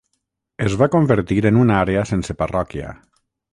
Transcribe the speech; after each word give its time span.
Es 0.69 0.77
va 0.83 0.87
convertir 0.95 1.37
en 1.51 1.61
una 1.65 1.77
àrea 1.83 2.07
sense 2.15 2.37
parròquia. 2.43 2.97